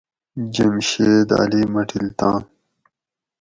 جمشید 0.55 1.29
علی 1.41 1.63
مٹلتان 1.73 2.41